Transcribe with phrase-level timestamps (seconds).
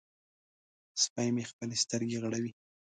[1.03, 2.51] سپی مې خپلې سترګې غړوي.